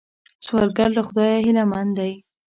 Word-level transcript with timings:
سوالګر 0.45 0.89
له 0.97 1.01
خدایه 1.07 1.39
هیلمن 1.45 1.87
دی 1.97 2.13